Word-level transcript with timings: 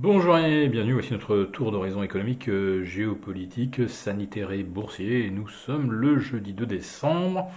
Bonjour 0.00 0.38
et 0.38 0.68
bienvenue, 0.68 0.92
voici 0.92 1.12
notre 1.12 1.42
tour 1.42 1.72
d'horizon 1.72 2.04
économique, 2.04 2.48
euh, 2.48 2.84
géopolitique, 2.84 3.88
sanitaire 3.88 4.52
et 4.52 4.62
boursier. 4.62 5.28
Nous 5.28 5.48
sommes 5.48 5.90
le 5.90 6.20
jeudi 6.20 6.52
2 6.52 6.66
décembre. 6.66 7.50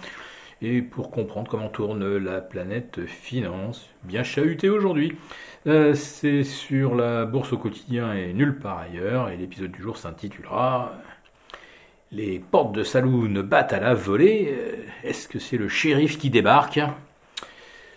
Et 0.60 0.82
pour 0.82 1.12
comprendre 1.12 1.48
comment 1.48 1.68
tourne 1.68 2.16
la 2.16 2.40
planète 2.40 3.06
finance, 3.06 3.88
bien 4.02 4.24
chahuté 4.24 4.68
aujourd'hui, 4.68 5.16
euh, 5.68 5.94
c'est 5.94 6.42
sur 6.42 6.96
la 6.96 7.26
bourse 7.26 7.52
au 7.52 7.58
quotidien 7.58 8.12
et 8.12 8.32
nulle 8.32 8.58
part 8.58 8.78
ailleurs. 8.78 9.28
Et 9.28 9.36
l'épisode 9.36 9.70
du 9.70 9.80
jour 9.80 9.96
s'intitulera 9.96 10.98
Les 12.10 12.40
portes 12.40 12.72
de 12.72 12.82
saloon 12.82 13.44
battent 13.44 13.72
à 13.72 13.78
la 13.78 13.94
volée. 13.94 14.52
Euh, 14.52 14.82
est-ce 15.04 15.28
que 15.28 15.38
c'est 15.38 15.58
le 15.58 15.68
shérif 15.68 16.18
qui 16.18 16.28
débarque? 16.28 16.80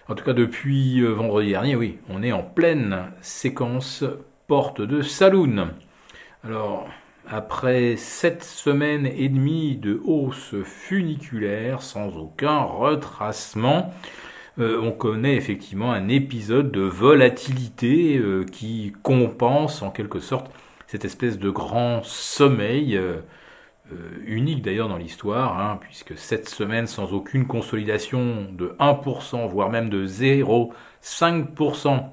En 0.07 0.13
tout 0.13 0.23
cas, 0.23 0.33
depuis 0.33 1.01
vendredi 1.01 1.49
dernier, 1.49 1.75
oui, 1.75 1.97
on 2.09 2.21
est 2.21 2.31
en 2.31 2.43
pleine 2.43 3.11
séquence 3.21 4.03
porte 4.47 4.81
de 4.81 5.01
Saloon. 5.01 5.69
Alors, 6.43 6.87
après 7.27 7.95
sept 7.95 8.43
semaines 8.43 9.07
et 9.07 9.29
demie 9.29 9.77
de 9.77 9.99
hausse 10.05 10.53
funiculaire 10.63 11.81
sans 11.81 12.15
aucun 12.17 12.59
retracement, 12.59 13.91
euh, 14.59 14.79
on 14.81 14.91
connaît 14.91 15.35
effectivement 15.35 15.91
un 15.91 16.07
épisode 16.07 16.71
de 16.71 16.81
volatilité 16.81 18.17
euh, 18.17 18.45
qui 18.45 18.93
compense 19.01 19.81
en 19.81 19.89
quelque 19.89 20.19
sorte 20.19 20.51
cette 20.87 21.03
espèce 21.03 21.39
de 21.39 21.49
grand 21.49 22.03
sommeil, 22.03 22.95
euh, 22.95 23.21
unique 24.25 24.61
d'ailleurs 24.61 24.87
dans 24.87 24.97
l'histoire, 24.97 25.59
hein, 25.59 25.79
puisque 25.81 26.17
sept 26.17 26.47
semaines 26.47 26.87
sans 26.87 27.13
aucune 27.13 27.47
consolidation 27.47 28.47
de 28.51 28.75
1%, 28.79 29.47
voire 29.47 29.69
même 29.69 29.89
de 29.89 30.05
0,5%, 30.05 32.03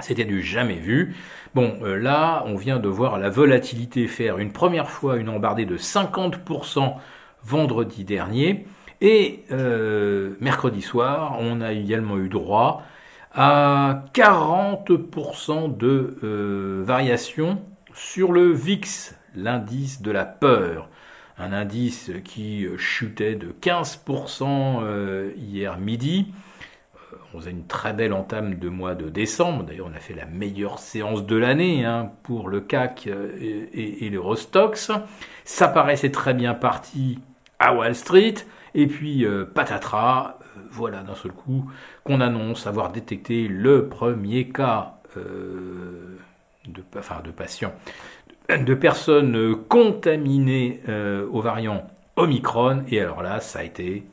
c'était 0.00 0.24
du 0.24 0.42
jamais 0.42 0.76
vu. 0.76 1.14
Bon, 1.54 1.78
euh, 1.82 1.96
là, 1.96 2.44
on 2.46 2.56
vient 2.56 2.78
de 2.78 2.88
voir 2.88 3.18
la 3.18 3.30
volatilité 3.30 4.06
faire 4.06 4.38
une 4.38 4.52
première 4.52 4.90
fois 4.90 5.16
une 5.16 5.28
embardée 5.28 5.64
de 5.64 5.78
50% 5.78 6.96
vendredi 7.42 8.04
dernier. 8.04 8.66
Et 9.00 9.44
euh, 9.52 10.34
mercredi 10.40 10.82
soir, 10.82 11.36
on 11.38 11.60
a 11.60 11.72
également 11.72 12.18
eu 12.18 12.28
droit 12.28 12.82
à 13.34 14.04
40% 14.14 15.76
de 15.76 16.16
euh, 16.22 16.82
variation 16.84 17.62
sur 17.94 18.32
le 18.32 18.50
VIX, 18.52 19.14
l'indice 19.34 20.02
de 20.02 20.10
la 20.10 20.24
peur. 20.24 20.88
Un 21.38 21.52
indice 21.52 22.10
qui 22.24 22.66
chutait 22.78 23.34
de 23.34 23.54
15% 23.60 25.34
hier 25.36 25.76
midi 25.76 26.32
on 27.34 27.40
faisait 27.40 27.50
une 27.50 27.66
très 27.66 27.92
belle 27.92 28.12
entame 28.12 28.54
de 28.54 28.68
mois 28.68 28.94
de 28.94 29.08
décembre. 29.08 29.64
D'ailleurs, 29.64 29.88
on 29.92 29.96
a 29.96 30.00
fait 30.00 30.14
la 30.14 30.26
meilleure 30.26 30.78
séance 30.78 31.26
de 31.26 31.36
l'année 31.36 31.84
hein, 31.84 32.10
pour 32.22 32.48
le 32.48 32.60
CAC 32.60 33.06
euh, 33.06 33.36
et, 33.40 34.06
et, 34.06 34.10
l'Eurostox. 34.10 34.90
Ça 35.44 35.68
paraissait 35.68 36.10
très 36.10 36.34
bien 36.34 36.54
parti 36.54 37.18
à 37.58 37.74
Wall 37.74 37.94
Street. 37.94 38.34
Et 38.74 38.86
puis, 38.86 39.24
euh, 39.24 39.44
patatras, 39.44 40.38
euh, 40.42 40.60
voilà 40.70 41.02
d'un 41.02 41.14
seul 41.14 41.32
coup 41.32 41.70
qu'on 42.04 42.20
annonce 42.20 42.66
avoir 42.66 42.90
détecté 42.90 43.48
le 43.48 43.88
premier 43.88 44.48
cas 44.48 44.92
de, 45.14 46.18
enfin, 46.98 47.22
de 47.24 47.30
patients, 47.30 47.72
de 48.50 48.74
personnes 48.74 49.56
contaminées 49.66 50.82
au 51.32 51.40
variant 51.40 51.86
Omicron. 52.16 52.84
Et 52.90 53.00
alors 53.00 53.22
là, 53.22 53.40
ça 53.40 53.60
a 53.60 53.62
été 53.62 54.04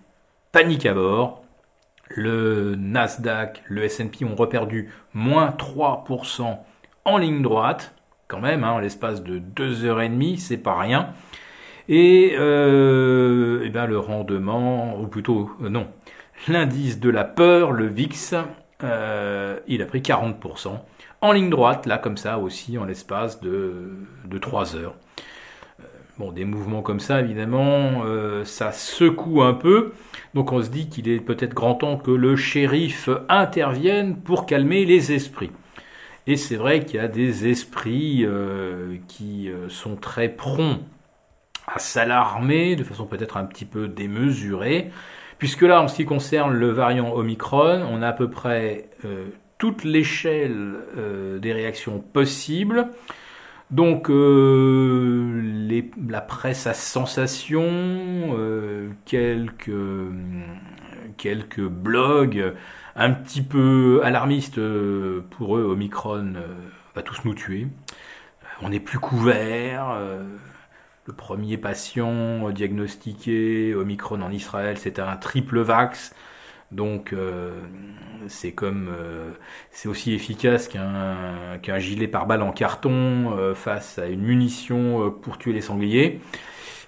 panique 0.54 0.86
à 0.86 0.94
bord 0.94 1.43
le 2.16 2.76
Nasdaq, 2.76 3.64
le 3.68 3.84
S&P 3.84 4.26
ont 4.26 4.36
reperdu 4.36 4.90
moins 5.14 5.50
3% 5.50 6.58
en 7.06 7.18
ligne 7.18 7.42
droite, 7.42 7.94
quand 8.28 8.40
même, 8.40 8.64
hein, 8.64 8.72
en 8.72 8.80
l'espace 8.80 9.24
de 9.24 9.40
2 9.40 9.86
heures 9.86 10.02
et 10.02 10.10
demie, 10.10 10.38
c'est 10.38 10.58
pas 10.58 10.78
rien. 10.78 11.10
Et, 11.90 12.36
euh, 12.38 13.62
eh 13.66 13.70
ben, 13.70 13.86
le 13.86 14.00
rendement, 14.00 15.00
ou 15.00 15.08
plutôt 15.08 15.52
euh, 15.62 15.70
non, 15.70 15.88
l'indice 16.48 17.00
de 17.00 17.10
la 17.10 17.26
peur, 17.26 17.72
le 17.72 17.88
VIX, 17.88 18.36
euh, 18.84 19.60
il 19.68 19.82
a 19.82 19.86
pris 19.86 20.00
40% 20.00 20.80
en 21.22 21.32
ligne 21.32 21.50
droite, 21.50 21.86
là 21.86 21.98
comme 21.98 22.18
ça 22.18 22.38
aussi, 22.38 22.78
en 22.78 22.86
l'espace 22.86 23.42
de, 23.42 23.92
de 24.26 24.38
3 24.38 24.76
heures. 24.76 24.96
Bon, 26.20 26.32
des 26.32 26.46
mouvements 26.46 26.84
comme 26.84 27.00
ça, 27.00 27.22
évidemment, 27.22 28.04
euh, 28.06 28.46
ça 28.46 28.72
secoue 28.72 29.42
un 29.42 29.56
peu. 29.56 29.94
Donc 30.36 30.52
on 30.52 30.62
se 30.62 30.70
dit 30.70 30.88
qu'il 30.88 31.10
est 31.10 31.20
peut-être 31.20 31.56
grand 31.56 31.74
temps 31.74 31.98
que 31.98 32.12
le 32.12 32.36
shérif 32.36 33.10
intervienne 33.30 34.18
pour 34.18 34.46
calmer 34.46 34.86
les 34.86 35.12
esprits. 35.12 35.50
Et 36.28 36.38
c'est 36.38 36.56
vrai 36.56 36.86
qu'il 36.86 36.98
y 36.98 37.00
a 37.00 37.08
des 37.08 37.48
esprits 37.48 38.26
euh, 38.26 38.98
qui 39.08 39.50
euh, 39.50 39.70
sont 39.70 39.96
très 39.96 40.30
prompts 40.30 40.82
à 41.66 41.80
s'alarmer 41.80 42.76
de 42.76 42.84
façon 42.84 43.08
peut-être 43.08 43.38
un 43.38 43.46
petit 43.46 43.66
peu 43.66 43.88
démesurée, 43.88 44.92
puisque 45.40 45.64
là, 45.64 45.82
en 45.82 45.88
ce 45.88 45.96
qui 45.96 46.06
concerne 46.06 46.54
le 46.54 46.70
variant 46.70 47.12
Omicron, 47.16 47.88
on 47.90 48.04
a 48.04 48.10
à 48.10 48.14
peu 48.14 48.30
près 48.30 48.90
toute 49.58 49.86
l'échelle 49.86 50.76
des 51.40 51.54
réactions 51.54 52.00
possibles. 52.00 52.90
Donc 53.72 54.10
euh, 54.10 55.84
la 56.08 56.22
presse 56.22 56.68
à 56.68 56.74
sensation, 56.74 57.64
euh, 57.66 58.90
quelques, 59.06 59.72
quelques 61.18 61.62
blogs 61.62 62.54
un 62.96 63.12
petit 63.12 63.42
peu 63.42 64.02
alarmistes 64.04 64.60
euh, 64.60 65.26
pour 65.32 65.58
eux, 65.58 65.64
Omicron 65.64 66.34
va 66.94 67.02
tous 67.02 67.26
nous 67.26 67.34
tuer. 67.34 67.68
On 68.62 68.70
n'est 68.70 68.80
plus 68.80 69.00
couvert. 69.00 69.98
le 71.06 71.14
premier 71.14 71.58
patient 71.58 72.50
diagnostiqué 72.52 73.74
Omicron 73.74 74.22
en 74.22 74.32
Israël, 74.32 74.78
c'était 74.78 75.02
un 75.02 75.18
triple 75.18 75.60
vax. 75.62 76.14
Donc 76.74 77.14
euh, 77.14 77.52
c'est 78.28 78.52
comme 78.52 78.90
euh, 78.90 79.32
c'est 79.72 79.88
aussi 79.88 80.14
efficace 80.14 80.68
qu'un 80.68 81.58
qu'un 81.62 81.80
gilet 81.80 82.08
pare-balles 82.08 82.42
en 82.42 82.52
carton 82.52 83.38
euh, 83.38 83.54
face 83.54 84.00
à 84.00 84.08
une 84.08 84.22
munition 84.22 85.12
pour 85.22 85.38
tuer 85.38 85.54
les 85.54 85.62
sangliers. 85.62 86.20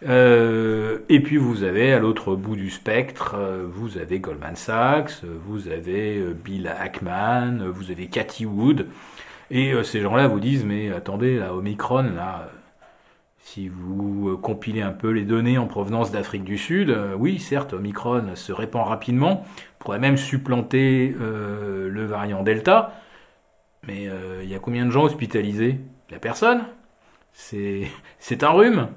et 0.03 1.19
puis 1.23 1.37
vous 1.37 1.63
avez 1.63 1.93
à 1.93 1.99
l'autre 1.99 2.35
bout 2.35 2.55
du 2.55 2.69
spectre, 2.69 3.35
vous 3.67 3.97
avez 3.97 4.19
Goldman 4.19 4.55
Sachs, 4.55 5.23
vous 5.23 5.67
avez 5.67 6.21
Bill 6.33 6.67
Ackman, 6.67 7.69
vous 7.69 7.91
avez 7.91 8.07
Cathy 8.07 8.45
Wood, 8.45 8.87
et 9.51 9.73
ces 9.83 10.01
gens-là 10.01 10.27
vous 10.27 10.39
disent 10.39 10.65
mais 10.65 10.91
attendez, 10.91 11.37
la 11.37 11.53
Omicron 11.53 12.03
là 12.15 12.49
si 13.45 13.69
vous 13.69 14.29
euh, 14.29 14.37
compilez 14.37 14.81
un 14.81 14.91
peu 14.91 15.11
les 15.11 15.23
données 15.23 15.59
en 15.59 15.67
provenance 15.67 16.11
d'Afrique 16.11 16.43
du 16.43 16.57
Sud, 16.57 16.89
euh, 16.89 17.13
oui, 17.15 17.37
certes, 17.37 17.73
Omicron 17.73 18.31
se 18.33 18.51
répand 18.51 18.87
rapidement, 18.87 19.45
pourrait 19.77 19.99
même 19.99 20.17
supplanter 20.17 21.15
euh, 21.21 21.87
le 21.87 22.05
variant 22.05 22.41
Delta, 22.41 22.99
mais 23.83 24.09
il 24.41 24.49
y 24.49 24.55
a 24.55 24.59
combien 24.59 24.83
de 24.83 24.89
gens 24.89 25.03
hospitalisés? 25.03 25.77
La 26.09 26.17
personne? 26.17 26.63
C'est 27.33 28.41
un 28.41 28.49
rhume. 28.49 28.87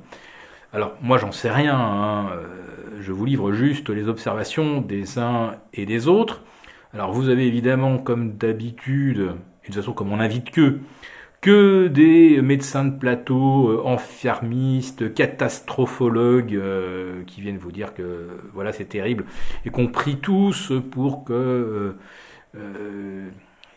Alors, 0.72 0.94
moi, 1.02 1.18
j'en 1.18 1.30
sais 1.30 1.50
rien, 1.50 1.78
hein, 1.78 2.30
je 3.00 3.12
vous 3.12 3.26
livre 3.26 3.52
juste 3.52 3.90
les 3.90 4.08
observations 4.08 4.80
des 4.80 5.18
uns 5.18 5.56
et 5.74 5.84
des 5.84 6.08
autres. 6.08 6.42
Alors, 6.94 7.12
vous 7.12 7.28
avez 7.28 7.46
évidemment, 7.46 7.98
comme 7.98 8.38
d'habitude, 8.38 9.18
et 9.18 9.24
de 9.24 9.34
toute 9.66 9.74
façon, 9.74 9.92
comme 9.92 10.10
on 10.10 10.20
invite 10.20 10.50
que, 10.50 10.78
que 11.40 11.86
des 11.86 12.42
médecins 12.42 12.84
de 12.84 12.98
plateau, 12.98 13.70
euh, 13.70 13.82
enfermistes, 13.84 15.14
catastrophologues 15.14 16.54
euh, 16.54 17.22
qui 17.26 17.40
viennent 17.40 17.58
vous 17.58 17.70
dire 17.72 17.94
que 17.94 18.40
voilà 18.52 18.72
c'est 18.72 18.86
terrible 18.86 19.24
et 19.64 19.70
qu'on 19.70 19.86
prie 19.86 20.16
tous 20.16 20.72
pour 20.90 21.24
que 21.24 21.96
euh, 22.56 23.28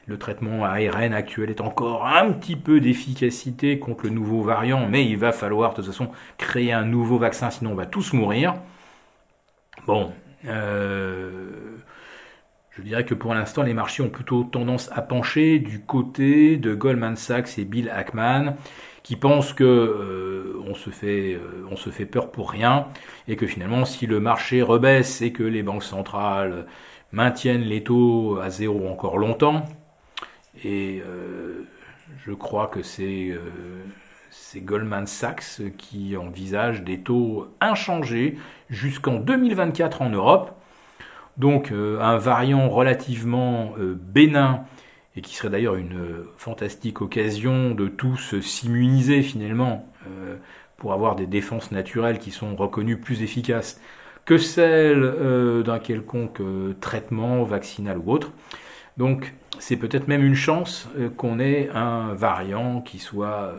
le 0.07 0.17
traitement 0.17 0.65
ARN 0.65 1.13
actuel 1.13 1.51
ait 1.51 1.61
encore 1.61 2.07
un 2.07 2.31
petit 2.31 2.55
peu 2.55 2.79
d'efficacité 2.79 3.77
contre 3.77 4.05
le 4.05 4.09
nouveau 4.09 4.41
variant, 4.41 4.87
mais 4.89 5.05
il 5.05 5.17
va 5.17 5.31
falloir 5.31 5.71
de 5.71 5.75
toute 5.77 5.85
façon 5.85 6.09
créer 6.37 6.73
un 6.73 6.85
nouveau 6.85 7.17
vaccin, 7.17 7.51
sinon 7.51 7.73
on 7.73 7.75
va 7.75 7.85
tous 7.85 8.13
mourir. 8.13 8.55
Bon, 9.85 10.11
je 12.71 12.81
dirais 12.81 13.05
que 13.05 13.13
pour 13.13 13.33
l'instant, 13.33 13.63
les 13.63 13.73
marchés 13.73 14.01
ont 14.01 14.09
plutôt 14.09 14.43
tendance 14.43 14.89
à 14.93 15.01
pencher 15.01 15.59
du 15.59 15.81
côté 15.81 16.55
de 16.55 16.73
Goldman 16.73 17.17
Sachs 17.17 17.59
et 17.59 17.65
Bill 17.65 17.89
Ackman, 17.89 18.55
qui 19.03 19.17
pensent 19.17 19.51
que 19.51 19.63
euh, 19.63 20.61
on, 20.65 20.73
se 20.73 20.89
fait, 20.89 21.33
euh, 21.33 21.67
on 21.69 21.75
se 21.75 21.89
fait 21.89 22.05
peur 22.05 22.31
pour 22.31 22.49
rien, 22.49 22.87
et 23.27 23.35
que 23.35 23.45
finalement, 23.45 23.83
si 23.83 24.07
le 24.07 24.21
marché 24.21 24.61
rebaisse 24.61 25.21
et 25.21 25.33
que 25.33 25.43
les 25.43 25.63
banques 25.63 25.83
centrales 25.83 26.65
maintiennent 27.11 27.63
les 27.63 27.83
taux 27.83 28.39
à 28.39 28.49
zéro 28.49 28.87
encore 28.87 29.17
longtemps, 29.17 29.65
et 30.63 31.01
euh, 31.05 31.65
je 32.25 32.31
crois 32.31 32.67
que 32.67 32.83
c'est 32.83 33.37
c'est 34.29 34.61
Goldman 34.61 35.07
Sachs 35.07 35.61
qui 35.77 36.15
envisage 36.15 36.83
des 36.83 37.01
taux 37.01 37.47
inchangés 37.59 38.37
jusqu'en 38.69 39.15
2024 39.15 40.01
en 40.01 40.09
Europe 40.09 40.60
donc 41.37 41.71
euh, 41.71 41.99
un 41.99 42.17
variant 42.17 42.69
relativement 42.69 43.73
euh, 43.79 43.97
bénin 43.99 44.63
et 45.15 45.21
qui 45.21 45.35
serait 45.35 45.49
d'ailleurs 45.49 45.75
une 45.75 46.23
fantastique 46.37 47.01
occasion 47.01 47.71
de 47.71 47.87
tous 47.87 48.39
s'immuniser 48.39 49.23
finalement 49.23 49.85
pour 50.77 50.93
avoir 50.93 51.17
des 51.17 51.27
défenses 51.27 51.73
naturelles 51.73 52.17
qui 52.17 52.31
sont 52.31 52.55
reconnues 52.55 52.97
plus 52.97 53.21
efficaces 53.21 53.81
que 54.23 54.37
celles 54.37 55.63
d'un 55.65 55.79
quelconque 55.79 56.41
traitement 56.79 57.43
vaccinal 57.43 57.97
ou 57.97 58.09
autre. 58.09 58.31
Donc 58.95 59.33
c'est 59.59 59.75
peut-être 59.75 60.07
même 60.07 60.23
une 60.23 60.33
chance 60.33 60.87
qu'on 61.17 61.41
ait 61.41 61.69
un 61.73 62.13
variant 62.13 62.79
qui 62.79 62.97
soit, 62.97 63.53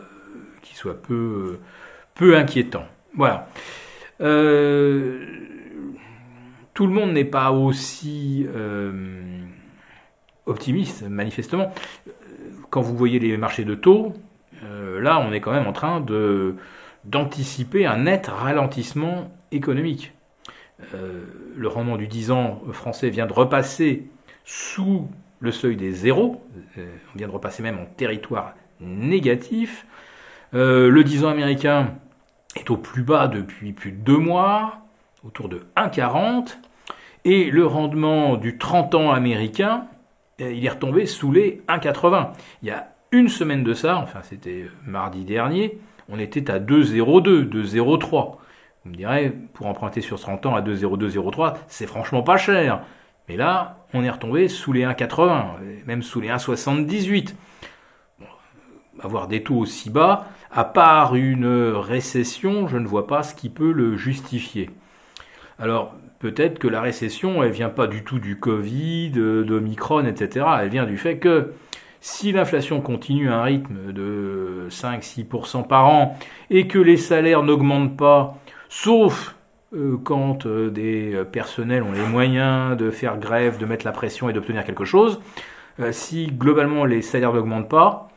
qui 0.63 0.73
soit 0.73 0.99
peu, 0.99 1.59
peu 2.15 2.35
inquiétant. 2.35 2.85
Voilà. 3.15 3.47
Euh, 4.21 5.25
tout 6.73 6.87
le 6.87 6.93
monde 6.93 7.13
n'est 7.13 7.25
pas 7.25 7.51
aussi 7.51 8.45
euh, 8.55 8.91
optimiste, 10.45 11.03
manifestement. 11.03 11.71
Quand 12.69 12.81
vous 12.81 12.95
voyez 12.95 13.19
les 13.19 13.37
marchés 13.37 13.65
de 13.65 13.75
taux, 13.75 14.13
euh, 14.63 14.99
là, 14.99 15.19
on 15.19 15.31
est 15.31 15.41
quand 15.41 15.51
même 15.51 15.67
en 15.67 15.73
train 15.73 16.03
d'anticiper 17.05 17.85
un 17.85 17.97
net 17.97 18.27
ralentissement 18.27 19.31
économique. 19.51 20.13
le 20.93 21.67
rendement 21.67 21.97
du 21.97 22.07
10 22.07 22.31
ans 22.31 22.61
français 22.71 23.09
vient 23.09 23.27
de 23.27 23.33
repasser 23.33 24.07
sous 24.43 25.07
le 25.39 25.51
seuil 25.51 25.75
des 25.75 25.91
zéros, 25.91 26.43
on 26.77 27.17
vient 27.17 27.27
de 27.27 27.33
repasser 27.33 27.61
même 27.61 27.77
en 27.77 27.85
territoire 27.85 28.55
négatif. 28.79 29.85
le 30.53 31.01
10 31.03 31.25
ans 31.25 31.29
américain 31.29 31.95
est 32.55 32.69
au 32.69 32.77
plus 32.77 33.03
bas 33.03 33.27
depuis 33.27 33.73
plus 33.73 33.91
de 33.91 33.97
deux 33.97 34.17
mois, 34.17 34.82
autour 35.25 35.49
de 35.49 35.61
1,40, 35.75 36.57
et 37.25 37.49
le 37.49 37.65
rendement 37.65 38.35
du 38.35 38.57
30 38.57 38.95
ans 38.95 39.11
américain, 39.11 39.85
eh, 40.39 40.55
il 40.55 40.65
est 40.65 40.69
retombé 40.69 41.05
sous 41.05 41.31
les 41.31 41.61
1,80. 41.67 42.31
Il 42.61 42.67
y 42.67 42.71
a 42.71 42.89
une 43.11 43.29
semaine 43.29 43.63
de 43.63 43.73
ça, 43.73 43.97
enfin 43.97 44.19
c'était 44.23 44.67
mardi 44.85 45.23
dernier, 45.23 45.79
on 46.09 46.19
était 46.19 46.51
à 46.51 46.59
2,02, 46.59 47.47
2,03. 47.49 48.37
Vous 48.83 48.91
me 48.91 48.95
direz, 48.95 49.33
pour 49.53 49.67
emprunter 49.67 50.01
sur 50.01 50.19
30 50.19 50.45
ans 50.47 50.55
à 50.55 50.61
2,02, 50.61 51.09
0,3, 51.09 51.53
c'est 51.67 51.87
franchement 51.87 52.21
pas 52.21 52.37
cher. 52.37 52.81
Mais 53.29 53.37
là, 53.37 53.85
on 53.93 54.03
est 54.03 54.09
retombé 54.09 54.49
sous 54.49 54.73
les 54.73 54.83
1,80, 54.83 55.85
même 55.85 56.03
sous 56.03 56.19
les 56.19 56.27
1,78 56.27 57.33
avoir 59.01 59.27
des 59.27 59.43
taux 59.43 59.57
aussi 59.57 59.89
bas, 59.89 60.27
à 60.51 60.63
part 60.63 61.15
une 61.15 61.47
récession, 61.47 62.67
je 62.67 62.77
ne 62.77 62.87
vois 62.87 63.07
pas 63.07 63.23
ce 63.23 63.33
qui 63.35 63.49
peut 63.49 63.71
le 63.71 63.95
justifier. 63.95 64.69
Alors, 65.59 65.95
peut-être 66.19 66.59
que 66.59 66.67
la 66.67 66.81
récession, 66.81 67.43
elle 67.43 67.51
vient 67.51 67.69
pas 67.69 67.87
du 67.87 68.03
tout 68.03 68.19
du 68.19 68.39
Covid, 68.39 69.11
d'Omicron, 69.11 70.05
etc. 70.05 70.45
Elle 70.61 70.69
vient 70.69 70.85
du 70.85 70.97
fait 70.97 71.17
que 71.17 71.53
si 72.01 72.31
l'inflation 72.31 72.81
continue 72.81 73.29
à 73.29 73.37
un 73.37 73.43
rythme 73.43 73.93
de 73.93 74.67
5-6% 74.69 75.67
par 75.67 75.87
an 75.87 76.17
et 76.49 76.67
que 76.67 76.79
les 76.79 76.97
salaires 76.97 77.43
n'augmentent 77.43 77.97
pas, 77.97 78.37
sauf 78.67 79.35
euh, 79.73 79.97
quand 80.03 80.45
euh, 80.45 80.69
des 80.69 81.23
personnels 81.31 81.83
ont 81.83 81.93
les 81.93 82.05
moyens 82.05 82.75
de 82.77 82.91
faire 82.91 83.17
grève, 83.17 83.57
de 83.57 83.65
mettre 83.65 83.85
la 83.85 83.91
pression 83.91 84.29
et 84.29 84.33
d'obtenir 84.33 84.65
quelque 84.65 84.85
chose, 84.85 85.21
euh, 85.79 85.91
si 85.91 86.27
globalement 86.27 86.85
les 86.85 87.01
salaires 87.01 87.33
n'augmentent 87.33 87.69
pas, 87.69 88.09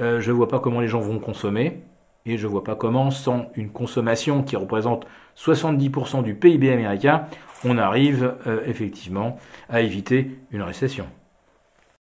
euh, 0.00 0.20
je 0.20 0.30
ne 0.30 0.36
vois 0.36 0.48
pas 0.48 0.60
comment 0.60 0.80
les 0.80 0.88
gens 0.88 1.00
vont 1.00 1.18
consommer. 1.18 1.80
Et 2.28 2.36
je 2.36 2.46
ne 2.46 2.52
vois 2.52 2.62
pas 2.62 2.76
comment, 2.76 3.10
sans 3.10 3.50
une 3.56 3.70
consommation 3.70 4.42
qui 4.42 4.54
représente 4.54 5.06
70% 5.38 6.22
du 6.22 6.34
PIB 6.34 6.70
américain, 6.70 7.24
on 7.64 7.78
arrive 7.78 8.34
euh, 8.46 8.60
effectivement 8.66 9.38
à 9.70 9.80
éviter 9.80 10.38
une 10.50 10.62
récession. 10.62 11.06